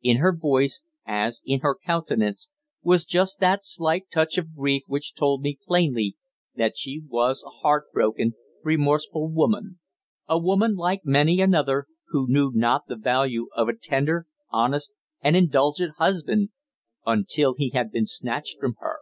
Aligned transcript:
In 0.00 0.18
her 0.18 0.32
voice, 0.32 0.84
as 1.04 1.42
in 1.44 1.58
her 1.62 1.74
countenance, 1.74 2.50
was 2.84 3.04
just 3.04 3.40
that 3.40 3.64
slight 3.64 4.04
touch 4.12 4.38
of 4.38 4.54
grief 4.54 4.84
which 4.86 5.12
told 5.12 5.42
me 5.42 5.58
plainly 5.66 6.14
that 6.54 6.76
she 6.76 7.02
was 7.08 7.42
a 7.44 7.50
heart 7.50 7.90
broken, 7.92 8.34
remorseful 8.62 9.28
woman 9.28 9.80
a 10.28 10.38
woman, 10.38 10.76
like 10.76 11.04
many 11.04 11.40
another, 11.40 11.86
who 12.10 12.28
knew 12.28 12.52
not 12.54 12.86
the 12.86 12.94
value 12.94 13.48
of 13.56 13.68
a 13.68 13.74
tender, 13.76 14.28
honest 14.50 14.92
and 15.20 15.34
indulgent 15.34 15.96
husband 15.96 16.50
until 17.04 17.54
he 17.54 17.70
had 17.70 17.90
been 17.90 18.06
snatched 18.06 18.60
from 18.60 18.76
her. 18.78 18.98